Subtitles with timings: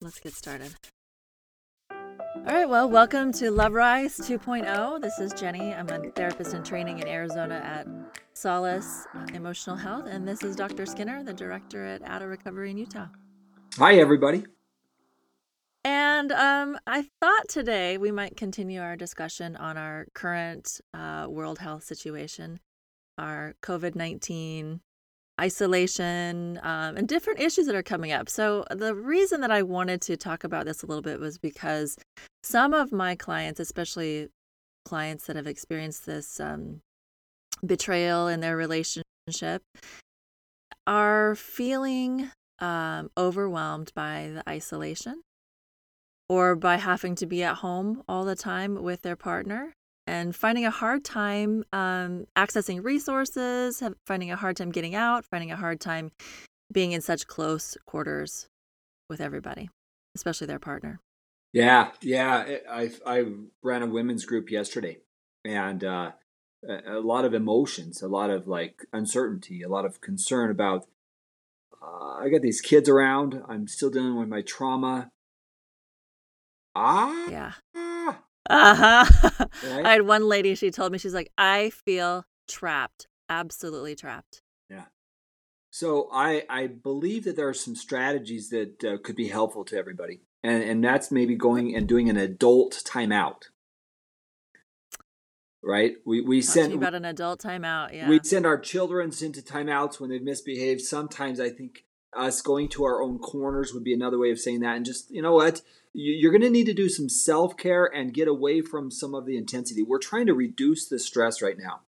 [0.00, 0.74] let's get started.
[1.90, 5.00] All right, well, welcome to Love Rise 2.0.
[5.00, 5.74] This is Jenny.
[5.74, 7.86] I'm a therapist in training in Arizona at
[8.34, 10.86] Solace Emotional Health, and this is Dr.
[10.86, 13.06] Skinner, the director at Addo Recovery in Utah.
[13.78, 14.44] Hi, everybody.
[15.82, 21.58] And um, I thought today we might continue our discussion on our current uh, world
[21.58, 22.60] health situation,
[23.16, 24.80] our COVID 19
[25.40, 28.28] isolation, um, and different issues that are coming up.
[28.28, 31.96] So, the reason that I wanted to talk about this a little bit was because
[32.42, 34.28] some of my clients, especially
[34.84, 36.80] clients that have experienced this um,
[37.64, 39.62] betrayal in their relationship,
[40.86, 42.30] are feeling
[42.60, 45.22] um, overwhelmed by the isolation
[46.28, 49.72] or by having to be at home all the time with their partner
[50.06, 55.50] and finding a hard time um, accessing resources, finding a hard time getting out, finding
[55.50, 56.12] a hard time
[56.72, 58.46] being in such close quarters
[59.08, 59.68] with everybody,
[60.14, 61.00] especially their partner.
[61.52, 62.58] Yeah, yeah.
[62.70, 63.24] I I
[63.62, 64.98] ran a women's group yesterday,
[65.44, 66.12] and uh,
[66.68, 70.86] a, lot of emotions, a lot of like uncertainty, a lot of concern about.
[71.82, 73.42] Uh, I got these kids around.
[73.48, 75.10] I'm still dealing with my trauma.
[76.74, 77.52] Ah, yeah.
[78.48, 79.04] Uh-huh.
[79.66, 79.86] Right?
[79.86, 84.42] I had one lady, she told me, she's like, I feel trapped, absolutely trapped.
[84.68, 84.84] Yeah.
[85.70, 89.76] So I, I believe that there are some strategies that uh, could be helpful to
[89.76, 90.20] everybody.
[90.42, 93.44] And, and that's maybe going and doing an adult timeout.
[95.62, 95.94] Right?
[96.04, 97.94] We, we send about an adult timeout.
[97.94, 98.08] Yeah.
[98.08, 100.82] We send our children into timeouts when they've misbehaved.
[100.82, 104.60] Sometimes I think us going to our own corners would be another way of saying
[104.60, 104.76] that.
[104.76, 105.62] And just, you know what?
[105.98, 109.24] you're going to need to do some self care and get away from some of
[109.24, 109.82] the intensity.
[109.82, 111.80] We're trying to reduce the stress right now.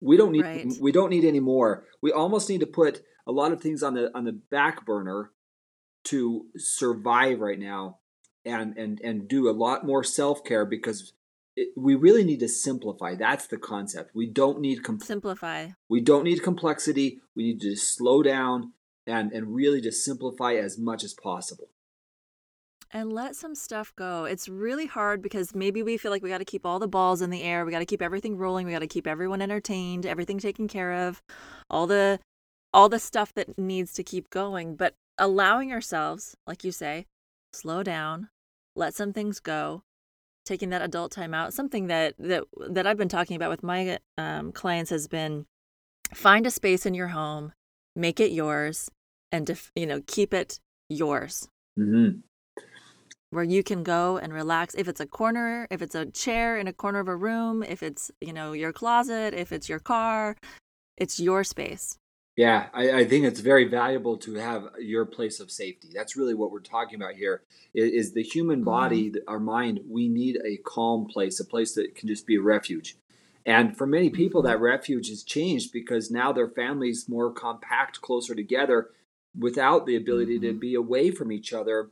[0.00, 0.72] We don't need right.
[0.80, 1.84] we don't need any more.
[2.02, 5.30] We almost need to put a lot of things on the on the back burner
[6.04, 7.98] to survive right now
[8.44, 11.12] and and and do a lot more self care because
[11.54, 13.14] it, we really need to simplify.
[13.14, 14.10] That's the concept.
[14.14, 15.68] We don't need com- simplify.
[15.88, 17.20] We don't need complexity.
[17.36, 18.72] We need to just slow down
[19.06, 21.68] and and really just simplify as much as possible
[22.92, 24.24] and let some stuff go.
[24.24, 27.20] It's really hard because maybe we feel like we got to keep all the balls
[27.20, 27.64] in the air.
[27.64, 28.66] We got to keep everything rolling.
[28.66, 31.22] We got to keep everyone entertained, everything taken care of,
[31.68, 32.20] all the
[32.72, 37.06] all the stuff that needs to keep going, but allowing ourselves, like you say,
[37.52, 38.28] slow down,
[38.74, 39.82] let some things go,
[40.44, 41.54] taking that adult time out.
[41.54, 45.46] Something that that that I've been talking about with my um, clients has been
[46.14, 47.52] find a space in your home,
[47.96, 48.90] make it yours,
[49.32, 51.48] and def- you know keep it yours.
[51.78, 52.20] Mm-hmm
[53.30, 56.68] where you can go and relax if it's a corner if it's a chair in
[56.68, 60.36] a corner of a room if it's you know your closet if it's your car
[60.96, 61.98] it's your space
[62.36, 66.34] yeah I, I, think it's very valuable to have your place of safety that's really
[66.34, 67.42] what we're talking about here
[67.74, 69.28] is, is the human body mm-hmm.
[69.28, 72.96] our mind we need a calm place a place that can just be a refuge
[73.44, 74.50] and for many people mm-hmm.
[74.50, 78.90] that refuge has changed because now their families more compact closer together
[79.38, 80.46] without the ability mm-hmm.
[80.46, 81.90] to be away from each other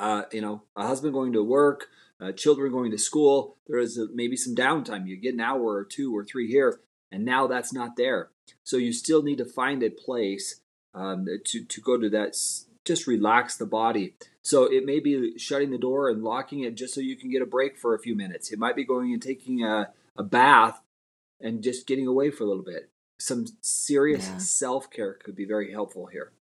[0.00, 1.88] uh, you know, a husband going to work,
[2.20, 3.56] uh, children going to school.
[3.66, 5.06] There is a, maybe some downtime.
[5.06, 6.80] You get an hour or two or three here,
[7.12, 8.30] and now that's not there.
[8.64, 10.62] So you still need to find a place
[10.94, 12.36] um, to to go to that.
[12.84, 14.14] Just relax the body.
[14.42, 17.42] So it may be shutting the door and locking it just so you can get
[17.42, 18.50] a break for a few minutes.
[18.50, 20.80] It might be going and taking a, a bath
[21.42, 22.88] and just getting away for a little bit.
[23.18, 24.38] Some serious yeah.
[24.38, 26.32] self care could be very helpful here.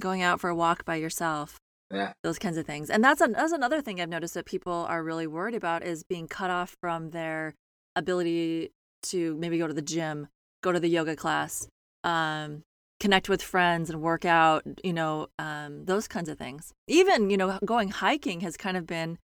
[0.00, 1.58] Going out for a walk by yourself.
[1.92, 2.12] Yeah.
[2.22, 2.88] Those kinds of things.
[2.88, 6.04] And that's, an, that's another thing I've noticed that people are really worried about is
[6.04, 7.54] being cut off from their
[7.96, 8.70] ability
[9.02, 10.28] to maybe go to the gym,
[10.62, 11.68] go to the yoga class,
[12.04, 12.62] um,
[13.00, 16.72] connect with friends and work out, you know, um, those kinds of things.
[16.86, 19.18] Even, you know, going hiking has kind of been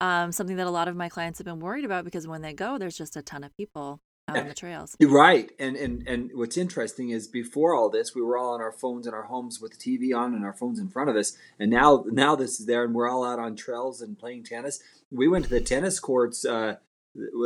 [0.00, 2.52] um, something that a lot of my clients have been worried about because when they
[2.52, 4.00] go, there's just a ton of people
[4.36, 4.96] out on the trails.
[5.00, 5.50] Right.
[5.58, 9.06] And and and what's interesting is before all this, we were all on our phones
[9.06, 11.36] in our homes with the TV on and our phones in front of us.
[11.58, 14.80] And now now this is there and we're all out on trails and playing tennis.
[15.10, 16.76] We went to the tennis courts uh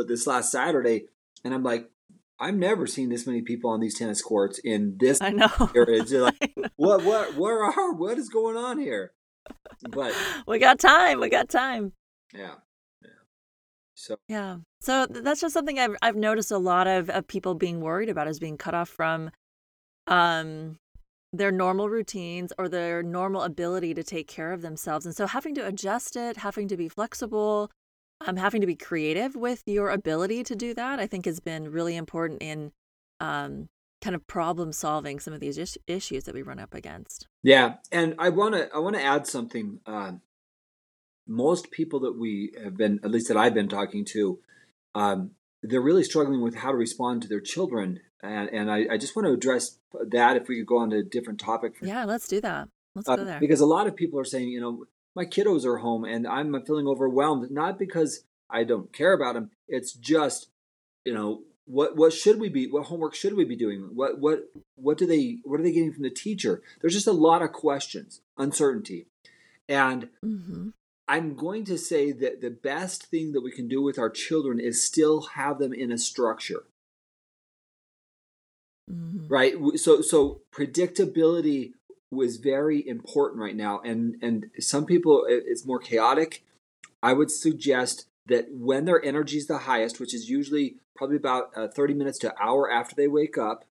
[0.07, 1.05] this last Saturday
[1.43, 1.89] and I'm like
[2.39, 5.49] I've never seen this many people on these tennis courts in this I know.
[5.75, 6.01] area.
[6.01, 6.69] It's like, know.
[6.75, 9.13] what what where are what is going on here?
[9.89, 10.13] But
[10.47, 11.19] we got time.
[11.19, 11.93] We got time.
[12.33, 12.55] Yeah.
[14.07, 17.81] So yeah, so that's just something I've I've noticed a lot of, of people being
[17.81, 19.31] worried about is being cut off from,
[20.07, 20.77] um,
[21.33, 25.53] their normal routines or their normal ability to take care of themselves, and so having
[25.55, 27.69] to adjust it, having to be flexible,
[28.25, 31.69] um, having to be creative with your ability to do that, I think has been
[31.69, 32.71] really important in,
[33.19, 33.67] um,
[34.01, 37.27] kind of problem solving some of these is- issues that we run up against.
[37.43, 39.81] Yeah, and I want to I want to add something.
[39.85, 40.13] Uh,
[41.27, 44.39] most people that we have been, at least that I've been talking to,
[44.95, 45.31] um,
[45.61, 49.15] they're really struggling with how to respond to their children, and and I, I just
[49.15, 50.37] want to address that.
[50.37, 51.75] If we could go on to a different topic.
[51.81, 52.69] Yeah, let's do that.
[52.95, 53.39] Let's uh, go there.
[53.39, 54.85] Because a lot of people are saying, you know,
[55.15, 59.51] my kiddos are home and I'm feeling overwhelmed, not because I don't care about them.
[59.67, 60.49] It's just,
[61.05, 62.67] you know, what what should we be?
[62.67, 63.89] What homework should we be doing?
[63.93, 66.61] What what what do they what are they getting from the teacher?
[66.79, 69.07] There's just a lot of questions, uncertainty,
[69.67, 70.69] and mm-hmm.
[71.07, 74.59] I'm going to say that the best thing that we can do with our children
[74.59, 76.63] is still have them in a structure.
[78.91, 79.27] Mm-hmm.
[79.27, 79.55] Right?
[79.75, 81.71] So so predictability
[82.09, 86.43] was very important right now and and some people it's more chaotic.
[87.03, 91.51] I would suggest that when their energy is the highest, which is usually probably about
[91.55, 93.65] uh, 30 minutes to an hour after they wake up,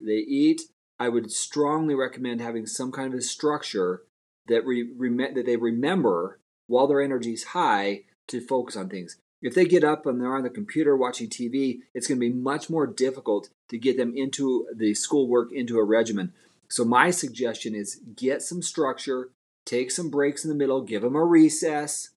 [0.00, 0.62] they eat.
[0.98, 4.02] I would strongly recommend having some kind of a structure
[4.48, 6.39] that re- rem- that they remember
[6.70, 9.16] while their energy is high to focus on things.
[9.42, 12.32] If they get up and they're on the computer watching TV, it's going to be
[12.32, 16.32] much more difficult to get them into the schoolwork, into a regimen.
[16.68, 19.30] So, my suggestion is get some structure,
[19.66, 22.10] take some breaks in the middle, give them a recess,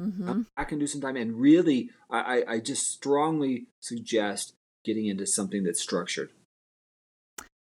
[0.00, 0.42] mm-hmm.
[0.56, 1.16] I can do some time.
[1.16, 4.54] And really, I, I just strongly suggest
[4.84, 6.30] getting into something that's structured.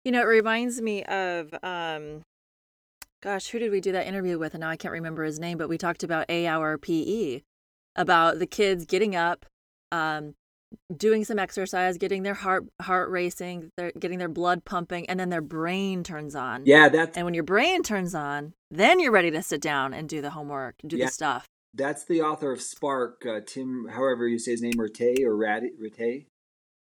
[0.03, 2.21] You know, it reminds me of um,
[3.21, 4.53] gosh, who did we do that interview with?
[4.53, 7.41] And now I can't remember his name, but we talked about A hour PE,
[7.95, 9.45] about the kids getting up,
[9.91, 10.35] um,
[10.95, 15.29] doing some exercise, getting their heart heart racing, they're getting their blood pumping, and then
[15.29, 16.63] their brain turns on.
[16.65, 20.07] Yeah, that's and when your brain turns on, then you're ready to sit down and
[20.09, 21.47] do the homework, do yeah, the stuff.
[21.73, 25.71] That's the author of Spark, uh, Tim, however you say his name, Rattay or Ratty,
[25.81, 26.25] Rattay,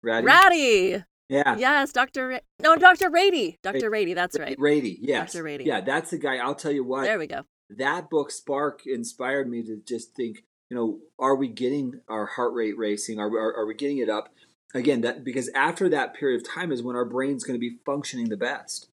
[0.02, 0.26] Ratty.
[0.26, 1.04] Ratty.
[1.32, 1.56] Yeah.
[1.56, 2.28] Yes, Dr.
[2.28, 3.08] Ra- no, Dr.
[3.10, 3.56] Ratey.
[3.62, 3.90] Dr.
[3.90, 4.58] Ratey, that's right.
[4.58, 5.32] Ratey, yes.
[5.32, 5.44] Dr.
[5.44, 5.64] Ratey.
[5.64, 6.36] Yeah, that's the guy.
[6.36, 7.04] I'll tell you what.
[7.04, 7.46] There we go.
[7.70, 12.52] That book, Spark, inspired me to just think, you know, are we getting our heart
[12.52, 13.18] rate racing?
[13.18, 14.34] Are, are, are we getting it up?
[14.74, 17.78] Again, that because after that period of time is when our brain's going to be
[17.86, 18.88] functioning the best.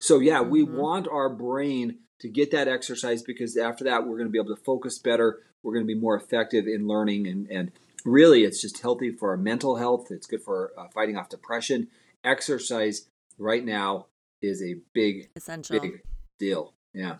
[0.00, 0.50] So yeah, mm-hmm.
[0.50, 4.38] we want our brain to get that exercise because after that we're going to be
[4.38, 5.40] able to focus better.
[5.62, 7.72] We're going to be more effective in learning and and
[8.04, 10.08] really it's just healthy for our mental health.
[10.10, 11.88] It's good for uh, fighting off depression.
[12.24, 13.08] Exercise
[13.38, 14.06] right now
[14.42, 16.02] is a big essential big
[16.38, 16.74] deal.
[16.92, 17.16] Yeah.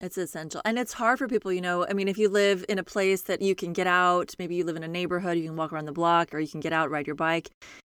[0.00, 0.60] It's essential.
[0.64, 1.86] And it's hard for people, you know.
[1.88, 4.64] I mean, if you live in a place that you can get out, maybe you
[4.64, 6.90] live in a neighborhood, you can walk around the block or you can get out,
[6.90, 7.50] ride your bike.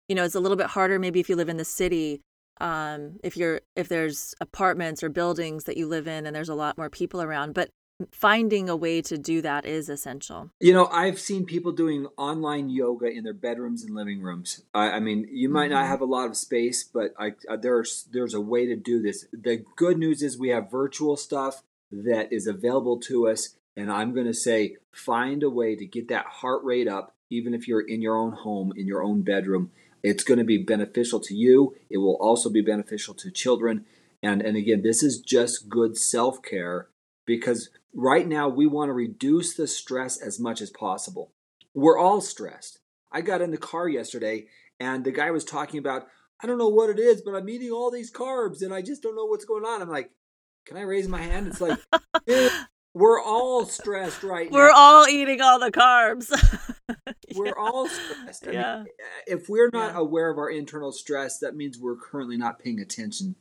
[0.07, 2.22] You know, it's a little bit harder maybe if you live in the city.
[2.62, 6.56] Um, if you're if there's apartments or buildings that you live in and there's a
[6.56, 7.54] lot more people around.
[7.54, 7.69] But
[8.12, 10.50] finding a way to do that is essential.
[10.60, 14.63] You know, I've seen people doing online yoga in their bedrooms and living rooms.
[14.74, 15.74] I, I mean, you might mm-hmm.
[15.74, 19.01] not have a lot of space, but I, uh, there's there's a way to do
[19.01, 19.25] this.
[19.31, 24.13] The good news is we have virtual stuff that is available to us, and I'm
[24.13, 27.81] going to say find a way to get that heart rate up, even if you're
[27.81, 29.72] in your own home, in your own bedroom.
[30.01, 31.75] It's going to be beneficial to you.
[31.90, 33.86] It will also be beneficial to children.
[34.24, 36.88] And and again, this is just good self care
[37.29, 41.31] because right now we want to reduce the stress as much as possible.
[41.75, 42.79] We're all stressed.
[43.11, 44.47] I got in the car yesterday
[44.79, 46.07] and the guy was talking about,
[46.41, 49.03] I don't know what it is, but I'm eating all these carbs and I just
[49.03, 49.79] don't know what's going on.
[49.79, 50.09] I'm like,
[50.65, 51.47] can I raise my hand?
[51.47, 51.77] It's like,
[52.95, 54.75] we're all stressed right we're now.
[54.75, 56.33] all eating all the carbs.
[57.36, 58.48] we're all stressed.
[58.48, 58.77] I yeah.
[58.77, 58.88] Mean,
[59.27, 60.00] if we're not yeah.
[60.00, 63.36] aware of our internal stress, that means we're currently not paying attention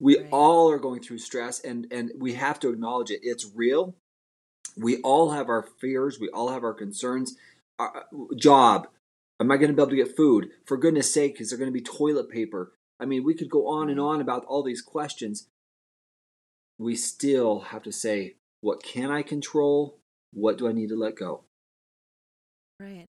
[0.00, 0.28] we right.
[0.30, 3.20] all are going through stress and and we have to acknowledge it.
[3.22, 3.94] It's real.
[4.76, 6.18] We all have our fears.
[6.20, 7.36] We all have our concerns.
[7.78, 8.88] Our, uh, job.
[9.40, 10.50] Am i going to be able to get food?
[10.66, 12.72] For goodness sake is there going to be toilet paper?
[13.00, 15.48] I mean we could go on and on about all these questions.
[16.78, 19.98] We still have to say what can i control?
[20.32, 21.44] What do i need to let go?
[22.80, 23.06] Right.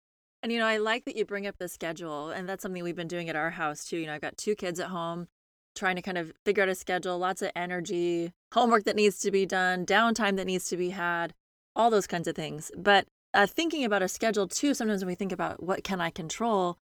[0.44, 2.96] And you know i like that you bring up the schedule and that's something we've
[2.96, 3.98] been doing at our house too.
[3.98, 5.27] You know i've got two kids at home
[5.75, 9.32] trying to kind of figure out a schedule, lots of energy, homework that needs to
[9.32, 11.34] be done, downtime that needs to be had,
[11.75, 12.72] all those kinds of things.
[12.77, 16.10] But uh, thinking about a schedule too, sometimes when we think about what can I
[16.10, 16.77] control,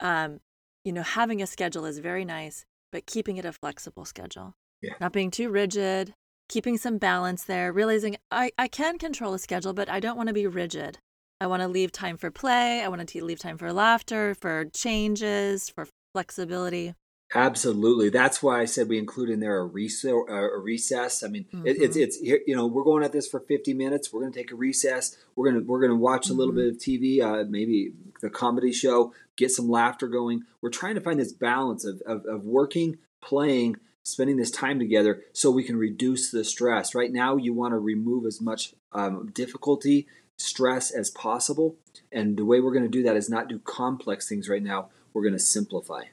[0.00, 0.40] um,
[0.84, 4.94] you know, having a schedule is very nice, but keeping it a flexible schedule, yeah.
[5.00, 6.14] not being too rigid,
[6.48, 10.28] keeping some balance there, realizing I, I can control a schedule, but I don't want
[10.28, 10.98] to be rigid.
[11.40, 12.82] I want to leave time for play.
[12.82, 16.94] I want to leave time for laughter, for changes, for flexibility.
[17.36, 18.08] Absolutely.
[18.08, 20.10] That's why I said we include in there a, recess.
[20.28, 21.22] A recess.
[21.22, 21.66] I mean, mm-hmm.
[21.66, 24.10] it, it's it's you know we're going at this for 50 minutes.
[24.10, 25.16] We're going to take a recess.
[25.34, 26.76] We're gonna we're gonna watch a little mm-hmm.
[26.76, 30.44] bit of TV, uh, maybe the comedy show, get some laughter going.
[30.62, 35.22] We're trying to find this balance of, of, of working, playing, spending this time together
[35.34, 36.94] so we can reduce the stress.
[36.94, 40.06] Right now, you want to remove as much um, difficulty,
[40.38, 41.76] stress as possible.
[42.10, 44.88] And the way we're going to do that is not do complex things right now.
[45.12, 46.04] We're going to simplify.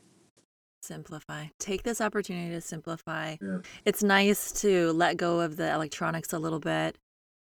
[0.83, 1.45] Simplify.
[1.59, 3.37] Take this opportunity to simplify.
[3.41, 3.59] Yeah.
[3.85, 6.97] It's nice to let go of the electronics a little bit.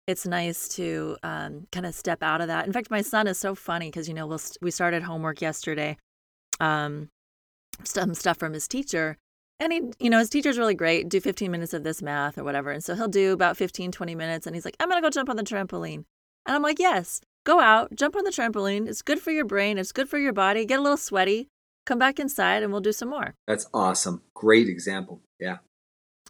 [0.08, 2.66] It's nice to um, kind of step out of that.
[2.66, 5.40] In fact, my son is so funny because you know we'll st- we started homework
[5.40, 5.96] yesterday,
[6.58, 7.10] um,
[7.84, 9.18] some stuff from his teacher,
[9.60, 11.08] and he, you know, his teacher's really great.
[11.08, 12.70] Do 15 minutes of this math or whatever.
[12.72, 14.46] And so he'll do about 15, 20 minutes.
[14.46, 16.04] And he's like, I'm going to go jump on the trampoline.
[16.46, 18.88] And I'm like, yes, go out, jump on the trampoline.
[18.88, 19.78] It's good for your brain.
[19.78, 20.64] It's good for your body.
[20.64, 21.48] Get a little sweaty.
[21.88, 23.34] Come back inside and we'll do some more.
[23.46, 24.20] That's awesome.
[24.34, 25.22] Great example.
[25.40, 25.56] Yeah.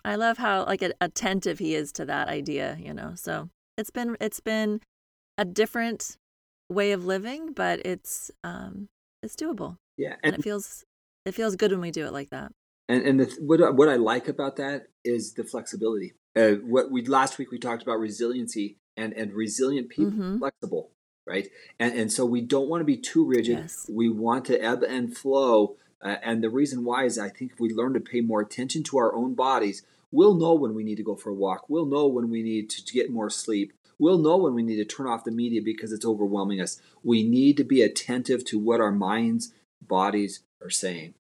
[0.05, 3.15] I love how like attentive he is to that idea, you know.
[3.17, 4.81] So it's been it's been
[5.37, 6.17] a different
[6.71, 8.87] way of living, but it's um
[9.21, 9.79] it's doable.
[9.97, 10.15] Yeah.
[10.23, 10.85] And, and it feels
[11.27, 12.53] it feels good when we do it like that.
[12.89, 16.13] And and the, what what I like about that is the flexibility.
[16.37, 20.39] Uh, what we last week we talked about resiliency and and resilient people mm-hmm.
[20.39, 20.93] flexible,
[21.29, 21.49] right?
[21.79, 23.59] And and so we don't want to be too rigid.
[23.59, 23.87] Yes.
[23.89, 25.77] We want to ebb and flow.
[26.01, 28.85] Uh, and the reason why is I think if we learn to pay more attention
[28.85, 29.83] to our own bodies,
[30.13, 31.69] we'll know when we need to go for a walk.
[31.69, 33.73] We'll know when we need to, to get more sleep.
[33.99, 36.81] We'll know when we need to turn off the media because it's overwhelming us.
[37.03, 41.15] We need to be attentive to what our minds, bodies are saying.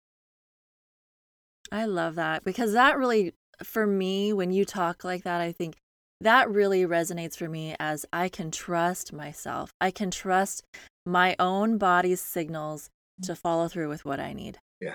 [1.73, 3.35] I love that because that really,
[3.65, 5.77] for me, when you talk like that, I think
[6.21, 9.73] that really resonates for me as I can trust myself.
[9.81, 10.65] I can trust
[11.07, 13.27] my own body's signals mm.
[13.27, 14.59] to follow through with what I need.
[14.81, 14.95] Yeah.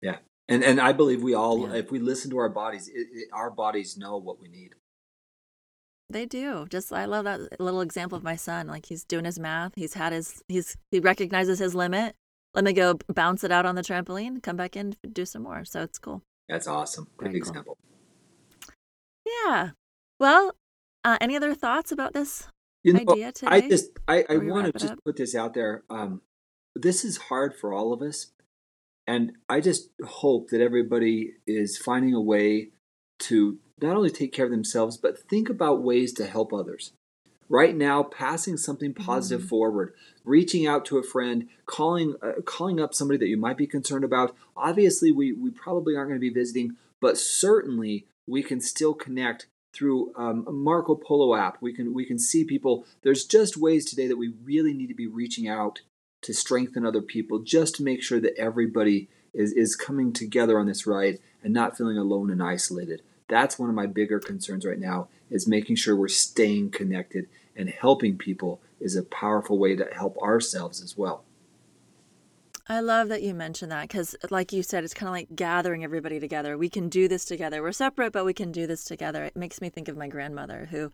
[0.00, 0.18] Yeah.
[0.48, 1.76] And and I believe we all, yeah.
[1.76, 4.74] if we listen to our bodies, it, it, our bodies know what we need.
[6.10, 6.66] They do.
[6.68, 8.66] Just I love that little example of my son.
[8.66, 9.72] Like he's doing his math.
[9.74, 12.14] He's had his he's he recognizes his limit
[12.54, 15.64] let me go bounce it out on the trampoline, come back in, do some more.
[15.64, 16.22] So it's cool.
[16.48, 17.08] That's awesome.
[17.16, 17.76] Good Very example.
[18.64, 18.74] Cool.
[19.26, 19.70] Yeah.
[20.18, 20.54] Well,
[21.04, 22.48] uh, any other thoughts about this
[22.82, 23.50] you know, idea today?
[23.50, 25.82] I just I, I want to just put this out there.
[25.90, 26.22] Um,
[26.74, 28.32] this is hard for all of us,
[29.06, 32.70] and I just hope that everybody is finding a way
[33.20, 36.92] to not only take care of themselves but think about ways to help others
[37.48, 39.48] right now passing something positive mm-hmm.
[39.48, 39.94] forward
[40.24, 44.04] reaching out to a friend calling uh, calling up somebody that you might be concerned
[44.04, 48.94] about obviously we we probably aren't going to be visiting but certainly we can still
[48.94, 51.58] connect through um, Marco Polo app.
[51.60, 52.86] We can we can see people.
[53.02, 55.80] There's just ways today that we really need to be reaching out
[56.22, 60.66] to strengthen other people just to make sure that everybody is is coming together on
[60.66, 63.02] this ride and not feeling alone and isolated.
[63.28, 67.26] That's one of my bigger concerns right now is making sure we're staying connected
[67.56, 71.24] and helping people is a powerful way to help ourselves as well.
[72.66, 75.84] I love that you mentioned that because, like you said, it's kind of like gathering
[75.84, 76.56] everybody together.
[76.56, 77.62] We can do this together.
[77.62, 79.24] We're separate, but we can do this together.
[79.24, 80.92] It makes me think of my grandmother, who,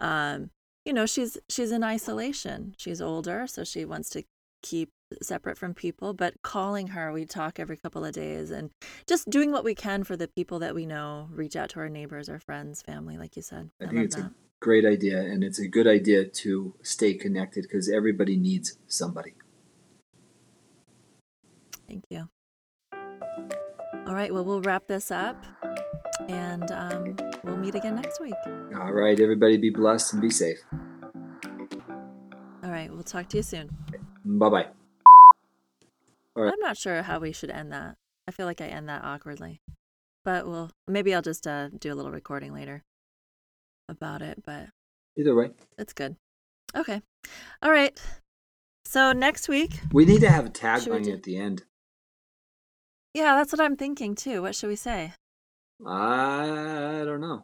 [0.00, 0.50] um,
[0.84, 2.74] you know, she's she's in isolation.
[2.78, 4.24] She's older, so she wants to
[4.62, 4.90] keep
[5.22, 6.14] separate from people.
[6.14, 8.70] But calling her, we talk every couple of days, and
[9.06, 11.28] just doing what we can for the people that we know.
[11.30, 13.70] Reach out to our neighbors, our friends, family, like you said.
[13.80, 14.24] I, I think it's that.
[14.24, 19.34] a great idea, and it's a good idea to stay connected because everybody needs somebody.
[21.88, 22.28] Thank you.
[24.06, 25.42] All right, well, we'll wrap this up
[26.28, 28.34] and um, we'll meet again next week.
[28.46, 30.58] All right, everybody be blessed and be safe.
[32.62, 33.70] All right, we'll talk to you soon.
[34.24, 34.66] Bye bye.
[36.36, 37.96] I'm not sure how we should end that.
[38.28, 39.60] I feel like I end that awkwardly.
[40.24, 42.84] But well, maybe I'll just uh, do a little recording later
[43.88, 44.68] about it, but
[45.16, 46.16] either way, it's good.
[46.76, 47.00] Okay.
[47.62, 47.98] All right.
[48.84, 51.64] So next week, we need to have a tagline at the end.
[53.18, 54.42] Yeah, that's what I'm thinking too.
[54.42, 55.12] What should we say?
[55.84, 57.42] I don't know.